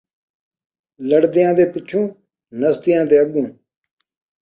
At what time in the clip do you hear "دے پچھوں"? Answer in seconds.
1.57-2.05